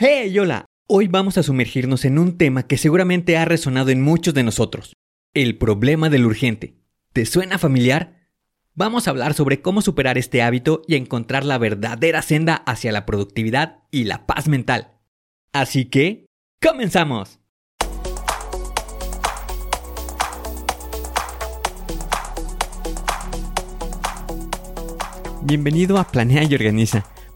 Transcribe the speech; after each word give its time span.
Hey, 0.00 0.38
hola. 0.38 0.64
Hoy 0.86 1.08
vamos 1.08 1.38
a 1.38 1.42
sumergirnos 1.42 2.04
en 2.04 2.20
un 2.20 2.38
tema 2.38 2.68
que 2.68 2.78
seguramente 2.78 3.36
ha 3.36 3.44
resonado 3.44 3.90
en 3.90 4.00
muchos 4.00 4.32
de 4.32 4.44
nosotros. 4.44 4.92
El 5.34 5.58
problema 5.58 6.08
del 6.08 6.24
urgente. 6.24 6.76
¿Te 7.12 7.26
suena 7.26 7.58
familiar? 7.58 8.28
Vamos 8.76 9.08
a 9.08 9.10
hablar 9.10 9.34
sobre 9.34 9.60
cómo 9.60 9.82
superar 9.82 10.16
este 10.16 10.40
hábito 10.40 10.82
y 10.86 10.94
encontrar 10.94 11.44
la 11.44 11.58
verdadera 11.58 12.22
senda 12.22 12.54
hacia 12.54 12.92
la 12.92 13.06
productividad 13.06 13.78
y 13.90 14.04
la 14.04 14.24
paz 14.24 14.46
mental. 14.46 14.92
Así 15.52 15.86
que, 15.86 16.26
¡comenzamos! 16.62 17.40
Bienvenido 25.42 25.98
a 25.98 26.04
Planea 26.04 26.44
y 26.44 26.54
Organiza 26.54 27.04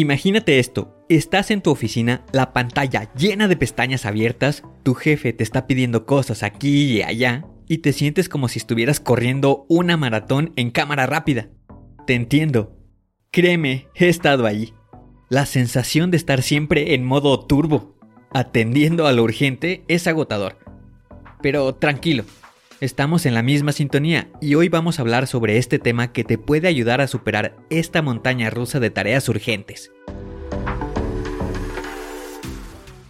Imagínate 0.00 0.58
esto, 0.58 0.96
estás 1.10 1.50
en 1.50 1.60
tu 1.60 1.70
oficina, 1.70 2.24
la 2.32 2.54
pantalla 2.54 3.12
llena 3.12 3.48
de 3.48 3.56
pestañas 3.56 4.06
abiertas, 4.06 4.62
tu 4.82 4.94
jefe 4.94 5.34
te 5.34 5.44
está 5.44 5.66
pidiendo 5.66 6.06
cosas 6.06 6.42
aquí 6.42 6.84
y 6.84 7.02
allá, 7.02 7.44
y 7.68 7.78
te 7.78 7.92
sientes 7.92 8.30
como 8.30 8.48
si 8.48 8.60
estuvieras 8.60 8.98
corriendo 8.98 9.66
una 9.68 9.98
maratón 9.98 10.54
en 10.56 10.70
cámara 10.70 11.04
rápida. 11.04 11.50
Te 12.06 12.14
entiendo. 12.14 12.78
Créeme, 13.30 13.88
he 13.94 14.08
estado 14.08 14.46
ahí. 14.46 14.72
La 15.28 15.44
sensación 15.44 16.10
de 16.10 16.16
estar 16.16 16.40
siempre 16.40 16.94
en 16.94 17.04
modo 17.04 17.38
turbo, 17.38 17.98
atendiendo 18.32 19.06
a 19.06 19.12
lo 19.12 19.22
urgente, 19.22 19.84
es 19.86 20.06
agotador. 20.06 20.56
Pero 21.42 21.74
tranquilo, 21.74 22.24
Estamos 22.80 23.26
en 23.26 23.34
la 23.34 23.42
misma 23.42 23.72
sintonía 23.72 24.28
y 24.40 24.54
hoy 24.54 24.70
vamos 24.70 24.98
a 24.98 25.02
hablar 25.02 25.26
sobre 25.26 25.58
este 25.58 25.78
tema 25.78 26.12
que 26.12 26.24
te 26.24 26.38
puede 26.38 26.66
ayudar 26.66 27.02
a 27.02 27.08
superar 27.08 27.54
esta 27.68 28.00
montaña 28.00 28.48
rusa 28.48 28.80
de 28.80 28.88
tareas 28.88 29.28
urgentes. 29.28 29.92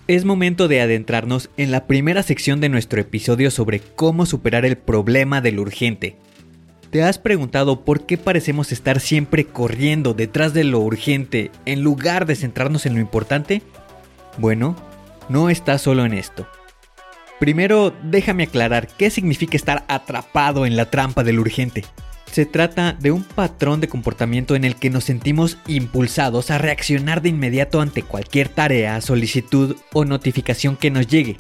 Es 0.09 0.25
momento 0.25 0.67
de 0.67 0.81
adentrarnos 0.81 1.51
en 1.57 1.71
la 1.71 1.87
primera 1.87 2.25
sección 2.25 2.61
de 2.61 2.69
nuestro 2.69 3.01
episodio 3.01 3.53
sobre 3.53 3.79
cómo 3.79 4.27
superar 4.27 4.65
el 4.65 4.77
problema 4.77 5.41
del 5.41 5.61
urgente. 5.61 6.17
¿Te 6.91 7.05
has 7.05 7.21
preguntado 7.21 7.85
por 7.85 8.07
qué 8.07 8.19
parecemos 8.19 8.73
estar 8.73 8.99
siempre 8.99 9.45
corriendo 9.45 10.15
detrás 10.15 10.53
de 10.53 10.65
lo 10.65 10.81
urgente 10.81 11.53
en 11.65 11.83
lugar 11.83 12.27
de 12.27 12.35
centrarnos 12.35 12.87
en 12.87 12.95
lo 12.95 13.01
importante? 13.01 13.63
Bueno, 14.37 14.75
no 15.29 15.49
estás 15.49 15.83
solo 15.83 16.05
en 16.05 16.15
esto. 16.15 16.49
Primero, 17.41 17.95
déjame 18.03 18.43
aclarar 18.43 18.87
qué 18.87 19.09
significa 19.09 19.57
estar 19.57 19.87
atrapado 19.89 20.67
en 20.67 20.77
la 20.77 20.91
trampa 20.91 21.25
del 21.25 21.41
urgente. 21.41 21.87
Se 22.31 22.45
trata 22.45 22.93
de 22.93 23.13
un 23.13 23.25
patrón 23.25 23.81
de 23.81 23.89
comportamiento 23.89 24.55
en 24.55 24.65
el 24.65 24.77
que 24.77 24.91
nos 24.91 25.05
sentimos 25.05 25.57
impulsados 25.67 26.51
a 26.51 26.59
reaccionar 26.59 27.23
de 27.23 27.31
inmediato 27.31 27.81
ante 27.81 28.03
cualquier 28.03 28.51
tarea, 28.51 29.01
solicitud 29.01 29.77
o 29.95 30.05
notificación 30.05 30.77
que 30.77 30.91
nos 30.91 31.07
llegue. 31.07 31.39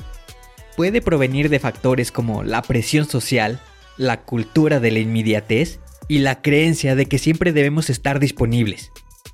Puede 0.74 1.02
provenir 1.02 1.50
de 1.50 1.60
factores 1.60 2.10
como 2.10 2.44
la 2.44 2.62
presión 2.62 3.04
social, 3.04 3.60
la 3.98 4.22
cultura 4.22 4.80
de 4.80 4.92
la 4.92 5.00
inmediatez 5.00 5.80
y 6.08 6.20
la 6.20 6.40
creencia 6.40 6.96
de 6.96 7.04
que 7.06 7.18
siempre 7.18 7.52
debemos 7.52 7.90
estar 7.90 8.20
disponibles. 8.20 8.90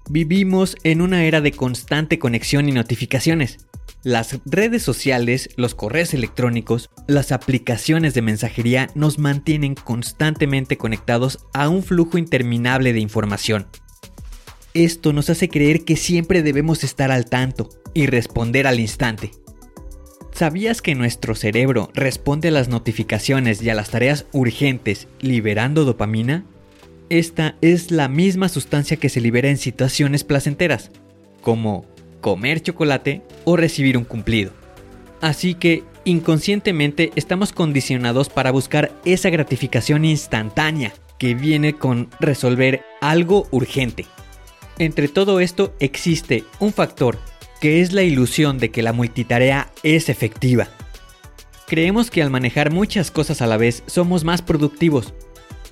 Vivimos 0.09 0.77
en 0.85 1.01
una 1.01 1.25
era 1.25 1.41
de 1.41 1.53
constante 1.53 2.19
conexión 2.19 2.69
y 2.69 2.73
notificaciones, 2.73 3.59
las 4.07 4.39
redes 4.45 4.85
sociales, 4.85 5.51
los 5.57 5.75
correos 5.75 6.15
electrónicos, 6.15 6.91
las 7.09 7.33
aplicaciones 7.33 8.15
de 8.15 8.23
mensajería 8.23 8.89
nos 8.95 9.19
mantienen 9.19 9.75
constantemente 9.75 10.77
conectados 10.77 11.41
a 11.53 11.69
un 11.69 11.83
flujo 11.83 12.17
interminable 12.17 12.93
de 12.93 13.01
información. 13.01 13.67
Esto 14.75 15.13
nos 15.13 15.29
hace 15.29 15.49
creer 15.49 15.85
que 15.85 15.97
siempre 15.97 16.45
debemos 16.45 16.85
estar 16.85 17.11
al 17.11 17.25
tanto 17.25 17.69
y 17.95 18.07
responder 18.07 18.69
al 18.69 18.79
instante. 18.79 19.33
¿Sabías 20.31 20.83
que 20.83 20.95
nuestro 20.95 21.35
cerebro 21.35 21.91
responde 21.93 22.47
a 22.47 22.53
las 22.53 22.69
notificaciones 22.69 23.61
y 23.61 23.71
a 23.71 23.75
las 23.75 23.91
tareas 23.91 24.27
urgentes 24.33 25.09
liberando 25.19 25.85
dopamina? 25.85 26.45
Esta 27.09 27.55
es 27.61 27.93
la 27.93 28.09
misma 28.09 28.49
sustancia 28.49 28.97
que 28.97 29.09
se 29.09 29.21
libera 29.21 29.49
en 29.49 29.59
situaciones 29.59 30.25
placenteras, 30.25 30.91
como 31.41 31.87
comer 32.21 32.61
chocolate 32.61 33.23
o 33.45 33.57
recibir 33.57 33.97
un 33.97 34.05
cumplido. 34.05 34.51
Así 35.21 35.55
que 35.55 35.85
inconscientemente 36.05 37.13
estamos 37.15 37.53
condicionados 37.53 38.29
para 38.29 38.51
buscar 38.51 38.91
esa 39.05 39.31
gratificación 39.31 40.05
instantánea 40.05 40.93
que 41.19 41.35
viene 41.35 41.75
con 41.75 42.09
resolver 42.19 42.83
algo 43.01 43.47
urgente. 43.53 44.07
Entre 44.79 45.07
todo 45.07 45.39
esto 45.39 45.75
existe 45.79 46.45
un 46.59 46.73
factor 46.73 47.19
que 47.61 47.81
es 47.81 47.93
la 47.93 48.03
ilusión 48.03 48.59
de 48.59 48.71
que 48.71 48.83
la 48.83 48.93
multitarea 48.93 49.71
es 49.85 50.09
efectiva. 50.09 50.69
Creemos 51.67 52.11
que 52.11 52.23
al 52.23 52.31
manejar 52.31 52.73
muchas 52.73 53.11
cosas 53.11 53.41
a 53.43 53.47
la 53.47 53.57
vez 53.57 53.83
somos 53.87 54.25
más 54.25 54.43
productivos, 54.43 55.15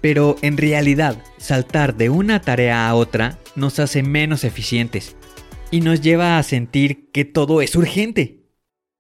pero 0.05 0.37
en 0.43 0.59
realidad 0.59 1.17
saltar 1.39 1.97
de 1.97 2.11
una 2.11 2.43
tarea 2.43 2.87
a 2.87 2.95
otra 2.95 3.39
nos 3.57 3.79
hace 3.79 4.03
menos 4.03 4.45
eficientes 4.45 5.17
y 5.71 5.81
nos 5.81 6.03
lleva 6.03 6.37
a 6.37 6.43
sentir 6.43 7.11
que 7.11 7.25
todo 7.25 7.63
es 7.63 7.75
urgente. 7.75 8.43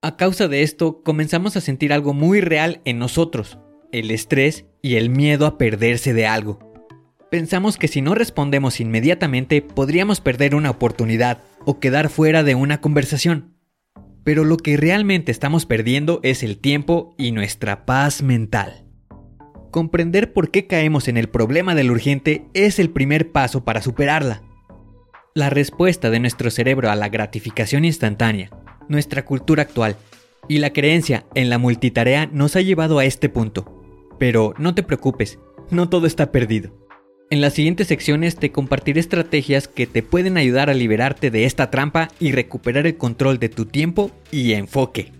A 0.00 0.16
causa 0.16 0.48
de 0.48 0.62
esto, 0.62 1.02
comenzamos 1.02 1.58
a 1.58 1.60
sentir 1.60 1.92
algo 1.92 2.14
muy 2.14 2.40
real 2.40 2.80
en 2.86 2.98
nosotros, 2.98 3.58
el 3.92 4.10
estrés 4.10 4.64
y 4.80 4.94
el 4.94 5.10
miedo 5.10 5.44
a 5.44 5.58
perderse 5.58 6.14
de 6.14 6.26
algo. 6.26 6.72
Pensamos 7.30 7.76
que 7.76 7.86
si 7.86 8.00
no 8.00 8.14
respondemos 8.14 8.80
inmediatamente 8.80 9.60
podríamos 9.60 10.22
perder 10.22 10.54
una 10.54 10.70
oportunidad 10.70 11.42
o 11.66 11.80
quedar 11.80 12.08
fuera 12.08 12.42
de 12.44 12.54
una 12.54 12.80
conversación. 12.80 13.58
Pero 14.24 14.44
lo 14.44 14.56
que 14.56 14.78
realmente 14.78 15.32
estamos 15.32 15.66
perdiendo 15.66 16.20
es 16.22 16.42
el 16.42 16.56
tiempo 16.56 17.14
y 17.18 17.32
nuestra 17.32 17.84
paz 17.84 18.22
mental. 18.22 18.83
Comprender 19.74 20.32
por 20.32 20.52
qué 20.52 20.68
caemos 20.68 21.08
en 21.08 21.16
el 21.16 21.28
problema 21.28 21.74
del 21.74 21.90
urgente 21.90 22.44
es 22.54 22.78
el 22.78 22.90
primer 22.90 23.32
paso 23.32 23.64
para 23.64 23.82
superarla. 23.82 24.40
La 25.34 25.50
respuesta 25.50 26.10
de 26.10 26.20
nuestro 26.20 26.52
cerebro 26.52 26.92
a 26.92 26.94
la 26.94 27.08
gratificación 27.08 27.84
instantánea, 27.84 28.50
nuestra 28.88 29.24
cultura 29.24 29.62
actual 29.64 29.96
y 30.48 30.58
la 30.58 30.72
creencia 30.72 31.26
en 31.34 31.50
la 31.50 31.58
multitarea 31.58 32.26
nos 32.26 32.54
ha 32.54 32.60
llevado 32.60 33.00
a 33.00 33.04
este 33.04 33.28
punto. 33.28 33.82
Pero 34.16 34.54
no 34.58 34.76
te 34.76 34.84
preocupes, 34.84 35.40
no 35.72 35.88
todo 35.88 36.06
está 36.06 36.30
perdido. 36.30 36.70
En 37.30 37.40
las 37.40 37.54
siguientes 37.54 37.88
secciones 37.88 38.36
te 38.36 38.52
compartiré 38.52 39.00
estrategias 39.00 39.66
que 39.66 39.88
te 39.88 40.04
pueden 40.04 40.36
ayudar 40.36 40.70
a 40.70 40.74
liberarte 40.74 41.32
de 41.32 41.46
esta 41.46 41.72
trampa 41.72 42.10
y 42.20 42.30
recuperar 42.30 42.86
el 42.86 42.96
control 42.96 43.40
de 43.40 43.48
tu 43.48 43.66
tiempo 43.66 44.12
y 44.30 44.52
enfoque. 44.52 45.10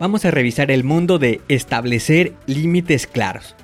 Vamos 0.00 0.24
a 0.24 0.30
revisar 0.30 0.70
el 0.70 0.84
mundo 0.84 1.18
de 1.18 1.40
establecer 1.48 2.34
límites 2.46 3.06
claros 3.06 3.56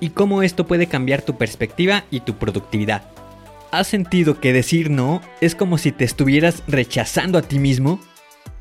y 0.00 0.10
cómo 0.10 0.42
esto 0.42 0.66
puede 0.66 0.86
cambiar 0.86 1.22
tu 1.22 1.38
perspectiva 1.38 2.04
y 2.10 2.20
tu 2.20 2.36
productividad. 2.36 3.10
¿Has 3.70 3.86
sentido 3.86 4.38
que 4.38 4.52
decir 4.52 4.90
no 4.90 5.22
es 5.40 5.54
como 5.54 5.78
si 5.78 5.92
te 5.92 6.04
estuvieras 6.04 6.62
rechazando 6.68 7.38
a 7.38 7.42
ti 7.42 7.58
mismo? 7.58 8.00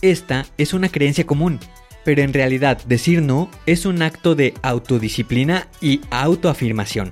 Esta 0.02 0.46
es 0.58 0.74
una 0.74 0.90
creencia 0.90 1.26
común. 1.26 1.60
pero 2.06 2.22
en 2.22 2.32
realidad 2.32 2.82
decir 2.86 3.22
no 3.22 3.52
es 3.66 3.86
un 3.86 4.02
acto 4.02 4.34
de 4.34 4.54
autodisciplina 4.62 5.68
y 5.82 6.00
autoafirmación. 6.10 7.12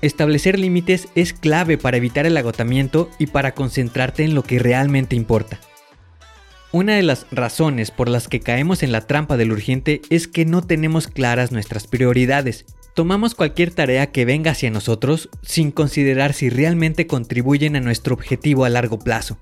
Establecer 0.00 0.58
límites 0.58 1.06
es 1.14 1.32
clave 1.32 1.78
para 1.78 1.98
evitar 1.98 2.26
el 2.26 2.36
agotamiento 2.36 3.08
y 3.20 3.28
para 3.28 3.54
concentrarte 3.54 4.24
en 4.24 4.34
lo 4.34 4.42
que 4.42 4.58
realmente 4.58 5.14
importa. 5.14 5.60
Una 6.72 6.94
de 6.94 7.02
las 7.02 7.26
razones 7.30 7.90
por 7.90 8.08
las 8.08 8.28
que 8.28 8.40
caemos 8.40 8.82
en 8.82 8.92
la 8.92 9.02
trampa 9.02 9.36
del 9.36 9.52
urgente 9.52 10.00
es 10.08 10.26
que 10.26 10.46
no 10.46 10.62
tenemos 10.62 11.06
claras 11.06 11.52
nuestras 11.52 11.86
prioridades. 11.86 12.64
Tomamos 12.94 13.34
cualquier 13.34 13.72
tarea 13.72 14.10
que 14.10 14.24
venga 14.24 14.52
hacia 14.52 14.70
nosotros 14.70 15.28
sin 15.42 15.70
considerar 15.70 16.32
si 16.32 16.48
realmente 16.48 17.06
contribuyen 17.06 17.76
a 17.76 17.80
nuestro 17.80 18.14
objetivo 18.14 18.64
a 18.64 18.70
largo 18.70 18.98
plazo. 18.98 19.38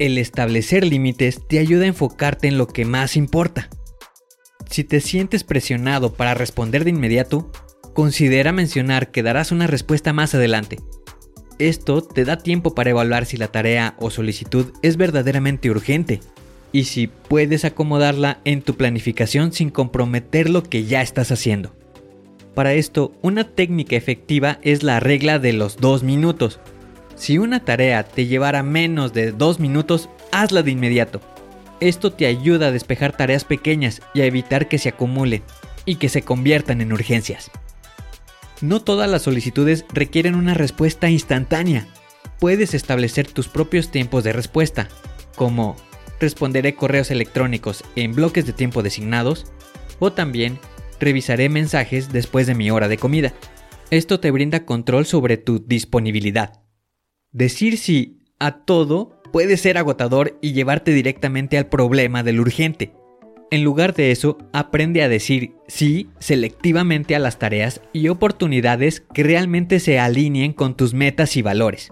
El 0.00 0.18
establecer 0.18 0.84
límites 0.84 1.46
te 1.46 1.60
ayuda 1.60 1.84
a 1.84 1.88
enfocarte 1.88 2.48
en 2.48 2.58
lo 2.58 2.66
que 2.66 2.84
más 2.84 3.16
importa. 3.16 3.70
Si 4.68 4.82
te 4.82 5.00
sientes 5.00 5.44
presionado 5.44 6.14
para 6.14 6.34
responder 6.34 6.82
de 6.82 6.90
inmediato, 6.90 7.52
considera 7.94 8.50
mencionar 8.50 9.12
que 9.12 9.22
darás 9.22 9.52
una 9.52 9.68
respuesta 9.68 10.12
más 10.12 10.34
adelante. 10.34 10.80
Esto 11.60 12.02
te 12.02 12.24
da 12.24 12.38
tiempo 12.38 12.74
para 12.74 12.90
evaluar 12.90 13.26
si 13.26 13.36
la 13.36 13.48
tarea 13.48 13.94
o 14.00 14.10
solicitud 14.10 14.72
es 14.82 14.96
verdaderamente 14.96 15.70
urgente 15.70 16.18
y 16.72 16.84
si 16.84 17.06
puedes 17.06 17.64
acomodarla 17.64 18.40
en 18.44 18.62
tu 18.62 18.74
planificación 18.74 19.52
sin 19.52 19.70
comprometer 19.70 20.50
lo 20.50 20.62
que 20.62 20.84
ya 20.84 21.02
estás 21.02 21.30
haciendo. 21.32 21.74
Para 22.54 22.74
esto, 22.74 23.12
una 23.22 23.44
técnica 23.44 23.96
efectiva 23.96 24.58
es 24.62 24.82
la 24.82 25.00
regla 25.00 25.38
de 25.38 25.52
los 25.52 25.76
dos 25.76 26.02
minutos. 26.02 26.58
Si 27.14 27.38
una 27.38 27.64
tarea 27.64 28.02
te 28.02 28.26
llevara 28.26 28.62
menos 28.62 29.12
de 29.12 29.32
dos 29.32 29.60
minutos, 29.60 30.08
hazla 30.32 30.62
de 30.62 30.72
inmediato. 30.72 31.20
Esto 31.80 32.12
te 32.12 32.26
ayuda 32.26 32.66
a 32.66 32.72
despejar 32.72 33.16
tareas 33.16 33.44
pequeñas 33.44 34.02
y 34.12 34.22
a 34.22 34.24
evitar 34.24 34.68
que 34.68 34.78
se 34.78 34.88
acumulen 34.88 35.42
y 35.84 35.96
que 35.96 36.08
se 36.08 36.22
conviertan 36.22 36.80
en 36.80 36.92
urgencias. 36.92 37.50
No 38.60 38.82
todas 38.82 39.08
las 39.08 39.22
solicitudes 39.22 39.84
requieren 39.92 40.34
una 40.34 40.54
respuesta 40.54 41.08
instantánea. 41.08 41.86
Puedes 42.40 42.74
establecer 42.74 43.28
tus 43.28 43.48
propios 43.48 43.90
tiempos 43.92 44.24
de 44.24 44.32
respuesta, 44.32 44.88
como 45.36 45.76
responderé 46.20 46.74
correos 46.74 47.10
electrónicos 47.10 47.84
en 47.96 48.14
bloques 48.14 48.46
de 48.46 48.52
tiempo 48.52 48.82
designados 48.82 49.46
o 49.98 50.12
también 50.12 50.58
revisaré 51.00 51.48
mensajes 51.48 52.12
después 52.12 52.46
de 52.46 52.54
mi 52.54 52.70
hora 52.70 52.88
de 52.88 52.98
comida. 52.98 53.32
Esto 53.90 54.20
te 54.20 54.30
brinda 54.30 54.66
control 54.66 55.06
sobre 55.06 55.36
tu 55.36 55.64
disponibilidad. 55.64 56.62
Decir 57.32 57.78
sí 57.78 58.18
a 58.38 58.64
todo 58.64 59.20
puede 59.32 59.56
ser 59.56 59.78
agotador 59.78 60.38
y 60.40 60.52
llevarte 60.52 60.92
directamente 60.92 61.58
al 61.58 61.68
problema 61.68 62.22
del 62.22 62.40
urgente. 62.40 62.92
En 63.50 63.64
lugar 63.64 63.94
de 63.94 64.10
eso, 64.10 64.36
aprende 64.52 65.02
a 65.02 65.08
decir 65.08 65.54
sí 65.68 66.10
selectivamente 66.18 67.16
a 67.16 67.18
las 67.18 67.38
tareas 67.38 67.80
y 67.94 68.08
oportunidades 68.08 69.00
que 69.14 69.22
realmente 69.22 69.80
se 69.80 69.98
alineen 69.98 70.52
con 70.52 70.76
tus 70.76 70.92
metas 70.92 71.36
y 71.36 71.42
valores. 71.42 71.90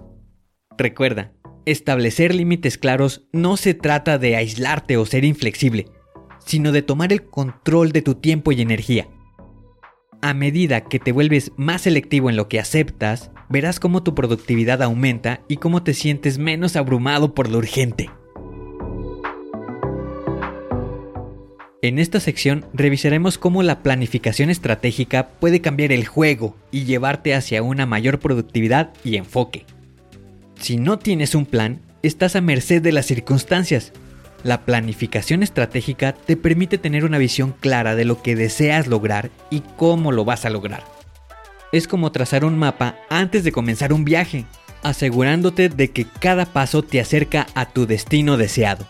Recuerda, 0.76 1.32
establecer 1.66 2.34
límites 2.34 2.78
claros 2.78 3.26
no 3.32 3.56
se 3.56 3.74
trata 3.74 4.18
de 4.18 4.36
aislarte 4.36 4.96
o 4.96 5.04
ser 5.04 5.24
inflexible, 5.24 5.86
sino 6.38 6.72
de 6.72 6.82
tomar 6.82 7.12
el 7.12 7.24
control 7.24 7.92
de 7.92 8.02
tu 8.02 8.14
tiempo 8.14 8.52
y 8.52 8.62
energía. 8.62 9.08
A 10.22 10.32
medida 10.32 10.84
que 10.84 10.98
te 10.98 11.12
vuelves 11.12 11.52
más 11.56 11.82
selectivo 11.82 12.30
en 12.30 12.36
lo 12.36 12.48
que 12.48 12.60
aceptas, 12.60 13.30
verás 13.48 13.80
cómo 13.80 14.02
tu 14.02 14.14
productividad 14.14 14.82
aumenta 14.82 15.42
y 15.48 15.58
cómo 15.58 15.82
te 15.82 15.92
sientes 15.92 16.38
menos 16.38 16.76
abrumado 16.76 17.34
por 17.34 17.50
lo 17.50 17.58
urgente. 17.58 18.10
En 21.82 21.98
esta 21.98 22.20
sección 22.20 22.64
revisaremos 22.72 23.38
cómo 23.38 23.62
la 23.62 23.82
planificación 23.82 24.50
estratégica 24.50 25.28
puede 25.40 25.60
cambiar 25.60 25.92
el 25.92 26.06
juego 26.06 26.56
y 26.70 26.84
llevarte 26.84 27.34
hacia 27.34 27.62
una 27.62 27.86
mayor 27.86 28.18
productividad 28.18 28.92
y 29.04 29.16
enfoque. 29.16 29.66
Si 30.60 30.76
no 30.76 30.98
tienes 30.98 31.34
un 31.34 31.46
plan, 31.46 31.80
estás 32.02 32.36
a 32.36 32.40
merced 32.40 32.82
de 32.82 32.92
las 32.92 33.06
circunstancias. 33.06 33.92
La 34.42 34.64
planificación 34.64 35.42
estratégica 35.42 36.12
te 36.12 36.36
permite 36.36 36.78
tener 36.78 37.04
una 37.04 37.18
visión 37.18 37.54
clara 37.58 37.94
de 37.94 38.04
lo 38.04 38.22
que 38.22 38.36
deseas 38.36 38.86
lograr 38.86 39.30
y 39.50 39.62
cómo 39.76 40.12
lo 40.12 40.24
vas 40.24 40.44
a 40.44 40.50
lograr 40.50 40.96
es 41.72 41.88
como 41.88 42.12
trazar 42.12 42.44
un 42.44 42.58
mapa 42.58 42.96
antes 43.08 43.44
de 43.44 43.52
comenzar 43.52 43.92
un 43.92 44.04
viaje, 44.04 44.46
asegurándote 44.82 45.68
de 45.68 45.90
que 45.90 46.06
cada 46.20 46.46
paso 46.46 46.82
te 46.82 47.00
acerca 47.00 47.46
a 47.54 47.66
tu 47.66 47.86
destino 47.86 48.36
deseado. 48.36 48.86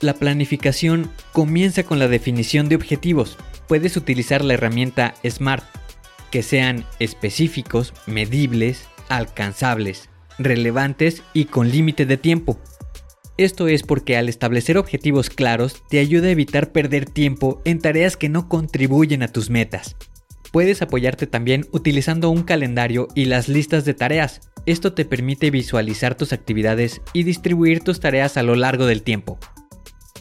La 0.00 0.14
planificación 0.14 1.10
comienza 1.32 1.84
con 1.84 1.98
la 1.98 2.08
definición 2.08 2.68
de 2.68 2.76
objetivos. 2.76 3.38
Puedes 3.68 3.96
utilizar 3.96 4.44
la 4.44 4.54
herramienta 4.54 5.14
SMART, 5.26 5.64
que 6.30 6.42
sean 6.42 6.84
específicos, 6.98 7.94
medibles, 8.06 8.86
alcanzables, 9.08 10.10
relevantes 10.38 11.22
y 11.32 11.46
con 11.46 11.70
límite 11.70 12.06
de 12.06 12.16
tiempo. 12.16 12.58
Esto 13.36 13.66
es 13.66 13.82
porque 13.82 14.16
al 14.16 14.28
establecer 14.28 14.78
objetivos 14.78 15.28
claros 15.28 15.82
te 15.88 15.98
ayuda 15.98 16.28
a 16.28 16.32
evitar 16.32 16.70
perder 16.70 17.04
tiempo 17.06 17.60
en 17.64 17.80
tareas 17.80 18.16
que 18.16 18.28
no 18.28 18.48
contribuyen 18.48 19.22
a 19.22 19.28
tus 19.28 19.50
metas. 19.50 19.96
Puedes 20.52 20.82
apoyarte 20.82 21.26
también 21.26 21.66
utilizando 21.72 22.30
un 22.30 22.44
calendario 22.44 23.08
y 23.16 23.24
las 23.24 23.48
listas 23.48 23.84
de 23.84 23.94
tareas. 23.94 24.40
Esto 24.66 24.92
te 24.92 25.04
permite 25.04 25.50
visualizar 25.50 26.14
tus 26.14 26.32
actividades 26.32 27.02
y 27.12 27.24
distribuir 27.24 27.80
tus 27.80 27.98
tareas 27.98 28.36
a 28.36 28.44
lo 28.44 28.54
largo 28.54 28.86
del 28.86 29.02
tiempo. 29.02 29.40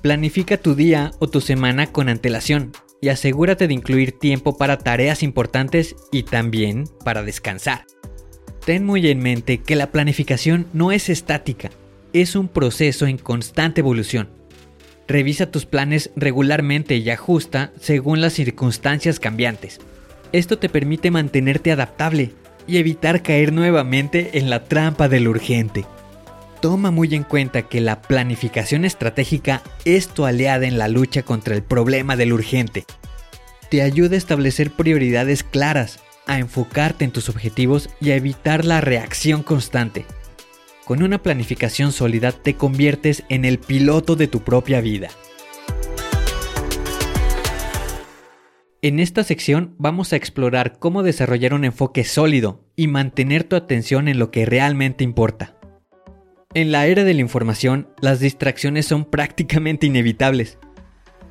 Planifica 0.01 0.57
tu 0.57 0.73
día 0.73 1.11
o 1.19 1.29
tu 1.29 1.39
semana 1.39 1.91
con 1.91 2.09
antelación 2.09 2.71
y 2.99 3.09
asegúrate 3.09 3.67
de 3.67 3.75
incluir 3.75 4.17
tiempo 4.17 4.57
para 4.57 4.79
tareas 4.79 5.21
importantes 5.21 5.95
y 6.11 6.23
también 6.23 6.85
para 7.05 7.21
descansar. 7.21 7.85
Ten 8.65 8.85
muy 8.85 9.09
en 9.09 9.19
mente 9.19 9.57
que 9.57 9.75
la 9.75 9.91
planificación 9.91 10.67
no 10.71 10.93
es 10.93 11.09
estática, 11.09 11.69
es 12.13 12.35
un 12.35 12.47
proceso 12.47 13.05
en 13.07 13.17
constante 13.17 13.81
evolución. 13.81 14.29
Revisa 15.05 15.51
tus 15.51 15.65
planes 15.65 16.11
regularmente 16.15 16.95
y 16.95 17.09
ajusta 17.09 17.73
según 17.81 18.21
las 18.21 18.33
circunstancias 18.33 19.19
cambiantes. 19.19 19.81
Esto 20.31 20.59
te 20.59 20.69
permite 20.69 21.11
mantenerte 21.11 21.73
adaptable 21.73 22.31
y 22.65 22.77
evitar 22.77 23.21
caer 23.21 23.51
nuevamente 23.51 24.37
en 24.37 24.49
la 24.49 24.63
trampa 24.63 25.09
del 25.09 25.27
urgente. 25.27 25.83
Toma 26.61 26.89
muy 26.91 27.13
en 27.13 27.23
cuenta 27.23 27.63
que 27.63 27.81
la 27.81 28.01
planificación 28.01 28.85
estratégica 28.85 29.61
es 29.83 30.07
tu 30.07 30.25
aliada 30.25 30.65
en 30.65 30.77
la 30.77 30.87
lucha 30.87 31.23
contra 31.23 31.53
el 31.53 31.63
problema 31.63 32.15
del 32.15 32.31
urgente. 32.31 32.85
Te 33.69 33.81
ayuda 33.81 34.15
a 34.15 34.19
establecer 34.19 34.71
prioridades 34.71 35.43
claras, 35.43 35.99
a 36.27 36.39
enfocarte 36.39 37.05
en 37.05 37.11
tus 37.11 37.29
objetivos 37.29 37.89
y 37.99 38.11
a 38.11 38.15
evitar 38.15 38.65
la 38.65 38.81
reacción 38.81 39.43
constante. 39.43 40.05
Con 40.85 41.01
una 41.01 41.23
planificación 41.23 41.91
sólida 41.91 42.31
te 42.31 42.55
conviertes 42.55 43.23
en 43.29 43.45
el 43.45 43.59
piloto 43.59 44.15
de 44.15 44.27
tu 44.27 44.41
propia 44.41 44.81
vida. 44.81 45.09
En 48.81 48.99
esta 48.99 49.23
sección 49.23 49.75
vamos 49.77 50.11
a 50.11 50.17
explorar 50.17 50.77
cómo 50.77 51.03
desarrollar 51.03 51.53
un 51.53 51.63
enfoque 51.63 52.03
sólido 52.03 52.65
y 52.75 52.87
mantener 52.87 53.45
tu 53.45 53.55
atención 53.55 54.09
en 54.09 54.19
lo 54.19 54.29
que 54.29 54.45
realmente 54.45 55.05
importa. 55.05 55.57
En 56.53 56.73
la 56.73 56.85
era 56.85 57.05
de 57.05 57.13
la 57.13 57.21
información, 57.21 57.87
las 58.01 58.19
distracciones 58.19 58.85
son 58.85 59.05
prácticamente 59.05 59.87
inevitables. 59.87 60.59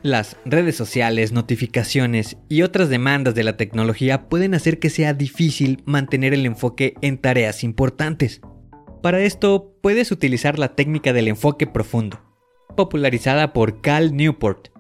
Las 0.03 0.37
redes 0.45 0.77
sociales, 0.77 1.33
notificaciones 1.33 2.37
y 2.49 2.63
otras 2.63 2.89
demandas 2.89 3.35
de 3.35 3.45
la 3.45 3.57
tecnología 3.57 4.29
pueden 4.29 4.55
hacer 4.55 4.79
que 4.79 4.91
sea 4.91 5.15
difícil 5.15 5.83
mantener 5.87 6.35
el 6.35 6.45
enfoque 6.45 6.95
en 7.03 7.19
tareas 7.19 7.63
importantes. 7.63 8.41
Para 9.03 9.21
esto 9.21 9.75
puedes 9.81 10.11
utilizar 10.11 10.59
la 10.59 10.75
técnica 10.75 11.13
del 11.13 11.29
enfoque 11.29 11.67
profundo, 11.67 12.21
popularizada 12.77 13.53
por 13.53 13.81
Cal 13.81 14.17
Newport 14.17 14.73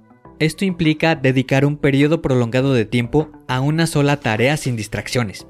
esto 0.42 0.64
implica 0.64 1.14
dedicar 1.14 1.64
un 1.64 1.76
periodo 1.76 2.20
prolongado 2.20 2.74
de 2.74 2.84
tiempo 2.84 3.30
a 3.46 3.60
una 3.60 3.86
sola 3.86 4.16
tarea 4.18 4.56
sin 4.56 4.74
distracciones. 4.74 5.46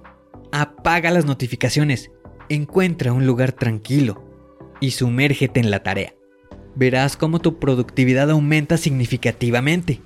Apaga 0.53 1.11
las 1.11 1.25
notificaciones, 1.25 2.11
encuentra 2.51 3.15
un 3.15 3.27
lugar 3.27 3.53
tranquilo 3.53 4.23
y 4.81 4.91
sumérgete 4.91 5.61
en 5.61 5.71
la 5.71 5.83
tarea. 5.83 6.15
Verás 6.75 7.17
cómo 7.17 7.41
tu 7.41 7.59
productividad 7.59 8.31
aumenta 8.31 8.77
significativamente. 8.77 10.01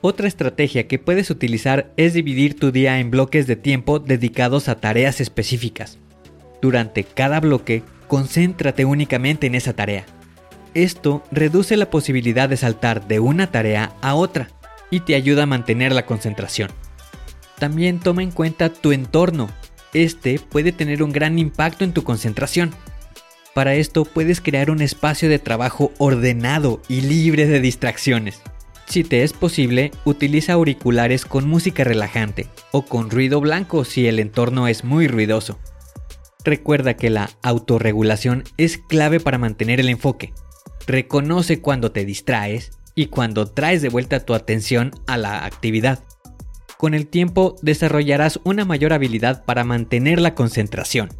Otra 0.00 0.28
estrategia 0.28 0.88
que 0.88 0.98
puedes 0.98 1.30
utilizar 1.30 1.92
es 1.96 2.14
dividir 2.14 2.58
tu 2.58 2.72
día 2.72 2.98
en 2.98 3.10
bloques 3.10 3.46
de 3.46 3.56
tiempo 3.56 3.98
dedicados 3.98 4.68
a 4.68 4.80
tareas 4.80 5.20
específicas. 5.20 5.98
Durante 6.60 7.04
cada 7.04 7.40
bloque, 7.40 7.82
concéntrate 8.08 8.84
únicamente 8.84 9.46
en 9.46 9.54
esa 9.54 9.72
tarea 9.72 10.04
esto 10.74 11.22
reduce 11.30 11.76
la 11.76 11.90
posibilidad 11.90 12.48
de 12.48 12.56
saltar 12.56 13.06
de 13.06 13.20
una 13.20 13.50
tarea 13.50 13.92
a 14.00 14.14
otra 14.14 14.48
y 14.90 15.00
te 15.00 15.14
ayuda 15.14 15.42
a 15.42 15.46
mantener 15.46 15.92
la 15.92 16.06
concentración. 16.06 16.70
También 17.58 18.00
toma 18.00 18.22
en 18.22 18.30
cuenta 18.30 18.70
tu 18.70 18.92
entorno. 18.92 19.48
Este 19.92 20.38
puede 20.38 20.72
tener 20.72 21.02
un 21.02 21.12
gran 21.12 21.38
impacto 21.38 21.84
en 21.84 21.92
tu 21.92 22.02
concentración. 22.04 22.70
Para 23.54 23.74
esto 23.74 24.04
puedes 24.04 24.40
crear 24.40 24.70
un 24.70 24.80
espacio 24.80 25.28
de 25.28 25.38
trabajo 25.38 25.92
ordenado 25.98 26.80
y 26.88 27.02
libre 27.02 27.46
de 27.46 27.60
distracciones. 27.60 28.40
Si 28.86 29.04
te 29.04 29.22
es 29.22 29.32
posible, 29.32 29.90
utiliza 30.04 30.54
auriculares 30.54 31.24
con 31.26 31.48
música 31.48 31.84
relajante 31.84 32.48
o 32.72 32.84
con 32.84 33.10
ruido 33.10 33.40
blanco 33.40 33.84
si 33.84 34.06
el 34.06 34.20
entorno 34.20 34.68
es 34.68 34.84
muy 34.84 35.06
ruidoso. 35.06 35.58
Recuerda 36.44 36.94
que 36.94 37.10
la 37.10 37.30
autorregulación 37.42 38.44
es 38.56 38.78
clave 38.78 39.20
para 39.20 39.38
mantener 39.38 39.80
el 39.80 39.88
enfoque. 39.88 40.32
Reconoce 40.86 41.60
cuando 41.60 41.92
te 41.92 42.04
distraes 42.04 42.72
y 42.94 43.06
cuando 43.06 43.46
traes 43.46 43.82
de 43.82 43.88
vuelta 43.88 44.24
tu 44.24 44.34
atención 44.34 44.92
a 45.06 45.16
la 45.16 45.44
actividad. 45.44 46.04
Con 46.78 46.94
el 46.94 47.06
tiempo 47.06 47.56
desarrollarás 47.62 48.40
una 48.44 48.64
mayor 48.64 48.92
habilidad 48.92 49.44
para 49.44 49.62
mantener 49.62 50.20
la 50.20 50.34
concentración. 50.34 51.10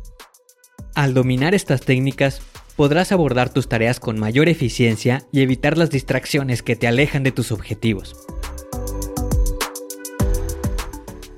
Al 0.95 1.15
dominar 1.15 1.55
estas 1.55 1.81
técnicas, 1.81 2.43
podrás 2.77 3.13
abordar 3.13 3.49
tus 3.49 3.67
tareas 3.67 3.99
con 3.99 4.19
mayor 4.19 4.51
eficiencia 4.51 5.23
y 5.33 5.41
evitar 5.41 5.79
las 5.79 5.89
distracciones 5.89 6.63
que 6.63 6.77
te 6.77 6.87
alejan 6.87 7.23
de 7.23 7.33
tus 7.33 7.51
objetivos. 7.51 8.15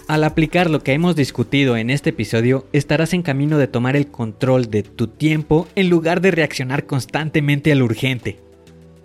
Al 0.09 0.25
aplicar 0.25 0.69
lo 0.69 0.83
que 0.83 0.93
hemos 0.93 1.15
discutido 1.15 1.77
en 1.77 1.91
este 1.91 2.11
episodio, 2.11 2.67
estarás 2.73 3.15
en 3.15 3.23
camino 3.23 3.57
de 3.57 3.69
tomar 3.69 3.95
el 3.95 4.09
control 4.09 4.71
de 4.71 4.83
tu 4.83 5.07
tiempo 5.07 5.69
en 5.77 5.89
lugar 5.89 6.21
de 6.21 6.33
reaccionar 6.33 6.87
constantemente 6.87 7.71
a 7.71 7.77
lo 7.77 7.85
urgente. 7.85 8.41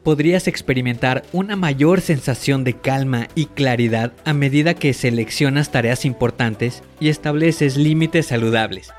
Podrías 0.04 0.48
experimentar 0.48 1.24
una 1.32 1.56
mayor 1.56 2.02
sensación 2.02 2.64
de 2.64 2.74
calma 2.74 3.28
y 3.36 3.46
claridad 3.46 4.14
a 4.26 4.34
medida 4.34 4.74
que 4.74 4.94
seleccionas 4.94 5.72
tareas 5.72 6.06
importantes 6.06 6.82
y 7.00 7.10
estableces 7.10 7.78
límites 7.78 8.26
saludables. 8.26 8.92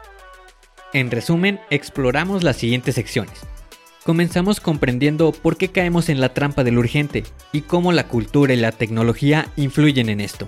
En 0.92 1.10
resumen, 1.10 1.60
exploramos 1.70 2.42
las 2.42 2.56
siguientes 2.56 2.94
secciones. 2.94 3.40
Comenzamos 4.04 4.60
comprendiendo 4.60 5.32
por 5.32 5.56
qué 5.56 5.68
caemos 5.68 6.08
en 6.08 6.20
la 6.20 6.34
trampa 6.34 6.64
del 6.64 6.78
urgente 6.78 7.24
y 7.52 7.62
cómo 7.62 7.92
la 7.92 8.08
cultura 8.08 8.54
y 8.54 8.56
la 8.56 8.72
tecnología 8.72 9.48
influyen 9.56 10.08
en 10.08 10.20
esto 10.20 10.46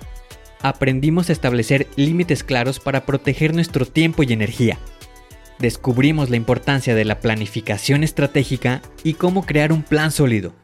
aprendimos 0.63 1.29
a 1.29 1.33
establecer 1.33 1.87
límites 1.97 2.43
claros 2.43 2.79
para 2.79 3.05
proteger 3.05 3.53
nuestro 3.53 3.85
tiempo 3.85 4.23
y 4.23 4.33
energía. 4.33 4.79
Descubrimos 5.59 6.29
la 6.29 6.37
importancia 6.37 6.95
de 6.95 7.05
la 7.05 7.19
planificación 7.19 8.03
estratégica 8.03 8.81
y 9.03 9.13
cómo 9.13 9.45
crear 9.45 9.71
un 9.71 9.83
plan 9.83 10.11
sólido. 10.11 10.55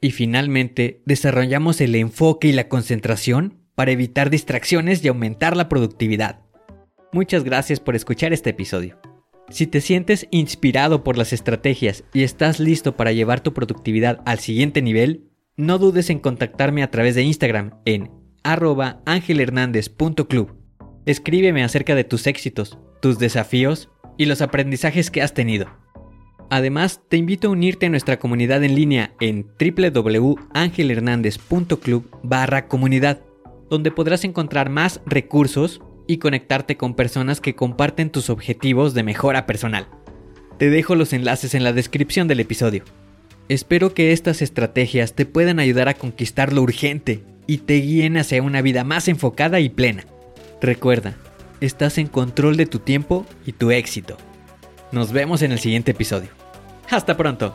Y 0.00 0.12
finalmente, 0.12 1.02
desarrollamos 1.04 1.80
el 1.80 1.94
enfoque 1.96 2.48
y 2.48 2.52
la 2.52 2.68
concentración 2.68 3.58
para 3.74 3.90
evitar 3.90 4.30
distracciones 4.30 5.04
y 5.04 5.08
aumentar 5.08 5.56
la 5.56 5.68
productividad. 5.68 6.40
Muchas 7.12 7.44
gracias 7.44 7.78
por 7.78 7.94
escuchar 7.94 8.32
este 8.32 8.50
episodio. 8.50 8.98
Si 9.52 9.66
te 9.66 9.82
sientes 9.82 10.26
inspirado 10.30 11.04
por 11.04 11.18
las 11.18 11.34
estrategias 11.34 12.04
y 12.14 12.22
estás 12.22 12.58
listo 12.58 12.96
para 12.96 13.12
llevar 13.12 13.40
tu 13.40 13.52
productividad 13.52 14.22
al 14.24 14.38
siguiente 14.38 14.80
nivel, 14.80 15.28
no 15.58 15.76
dudes 15.76 16.08
en 16.08 16.20
contactarme 16.20 16.82
a 16.82 16.90
través 16.90 17.14
de 17.14 17.22
Instagram 17.22 17.72
en 17.84 18.10
arroba 18.42 19.02
angelhernandez.club. 19.04 20.56
Escríbeme 21.04 21.64
acerca 21.64 21.94
de 21.94 22.04
tus 22.04 22.26
éxitos, 22.26 22.78
tus 23.02 23.18
desafíos 23.18 23.90
y 24.16 24.24
los 24.24 24.40
aprendizajes 24.40 25.10
que 25.10 25.20
has 25.20 25.34
tenido. 25.34 25.66
Además, 26.48 27.02
te 27.10 27.18
invito 27.18 27.48
a 27.48 27.50
unirte 27.50 27.84
a 27.86 27.90
nuestra 27.90 28.18
comunidad 28.18 28.64
en 28.64 28.74
línea 28.74 29.12
en 29.20 29.48
www.angelhernandez.club 29.60 32.08
barra 32.22 32.68
comunidad, 32.68 33.20
donde 33.68 33.90
podrás 33.90 34.24
encontrar 34.24 34.70
más 34.70 35.02
recursos 35.04 35.82
y 36.12 36.18
conectarte 36.18 36.76
con 36.76 36.94
personas 36.94 37.40
que 37.40 37.54
comparten 37.54 38.10
tus 38.10 38.30
objetivos 38.30 38.94
de 38.94 39.02
mejora 39.02 39.46
personal. 39.46 39.88
Te 40.58 40.70
dejo 40.70 40.94
los 40.94 41.12
enlaces 41.12 41.54
en 41.54 41.64
la 41.64 41.72
descripción 41.72 42.28
del 42.28 42.40
episodio. 42.40 42.84
Espero 43.48 43.94
que 43.94 44.12
estas 44.12 44.42
estrategias 44.42 45.14
te 45.14 45.26
puedan 45.26 45.58
ayudar 45.58 45.88
a 45.88 45.94
conquistar 45.94 46.52
lo 46.52 46.62
urgente 46.62 47.22
y 47.46 47.58
te 47.58 47.74
guíen 47.74 48.16
hacia 48.16 48.42
una 48.42 48.62
vida 48.62 48.84
más 48.84 49.08
enfocada 49.08 49.60
y 49.60 49.68
plena. 49.68 50.04
Recuerda, 50.60 51.16
estás 51.60 51.98
en 51.98 52.06
control 52.06 52.56
de 52.56 52.66
tu 52.66 52.78
tiempo 52.78 53.26
y 53.46 53.52
tu 53.52 53.70
éxito. 53.70 54.16
Nos 54.92 55.12
vemos 55.12 55.42
en 55.42 55.52
el 55.52 55.58
siguiente 55.58 55.92
episodio. 55.92 56.28
Hasta 56.90 57.16
pronto. 57.16 57.54